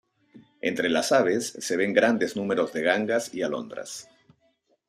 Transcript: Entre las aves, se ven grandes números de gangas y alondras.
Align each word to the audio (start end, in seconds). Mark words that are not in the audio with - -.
Entre 0.61 0.89
las 0.89 1.11
aves, 1.11 1.55
se 1.59 1.77
ven 1.77 1.93
grandes 1.93 2.35
números 2.35 2.73
de 2.73 2.81
gangas 2.81 3.31
y 3.35 3.43
alondras. 3.43 4.09